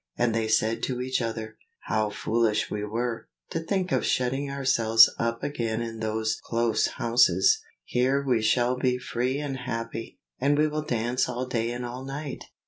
And 0.17 0.33
they 0.33 0.47
said 0.47 0.81
to 0.81 0.99
each 0.99 1.21
other, 1.21 1.57
"How 1.81 2.09
foolish 2.09 2.71
we 2.71 2.83
were, 2.83 3.27
to 3.51 3.59
think 3.59 3.91
of 3.91 4.03
shutting 4.03 4.49
ourselves 4.49 5.07
up 5.19 5.43
again 5.43 5.79
in 5.79 5.99
those 5.99 6.39
close 6.43 6.87
houses. 6.87 7.61
Here 7.83 8.23
we 8.25 8.41
shall 8.41 8.75
be 8.77 8.97
free 8.97 9.37
and 9.37 9.57
happy, 9.57 10.17
and 10.39 10.57
we 10.57 10.67
will 10.67 10.81
dance 10.81 11.29
all 11.29 11.45
day 11.45 11.69
and 11.71 11.85
all 11.85 12.03
night." 12.03 12.45